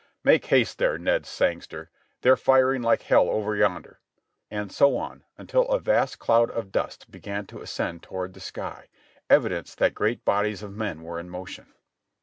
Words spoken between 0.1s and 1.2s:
"Make haste there,